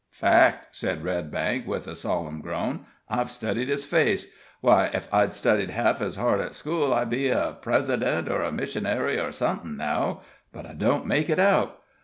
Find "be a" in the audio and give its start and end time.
7.11-7.55